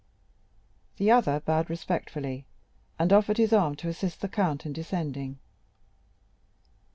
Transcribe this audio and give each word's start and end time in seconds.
The 0.97 1.11
other 1.11 1.41
bowed 1.41 1.69
respectfully, 1.69 2.47
and 2.97 3.13
offered 3.13 3.37
his 3.37 3.53
arm 3.53 3.75
to 3.75 3.87
assist 3.87 4.21
the 4.21 4.27
count 4.29 4.65
in 4.65 4.73
descending. 4.73 5.37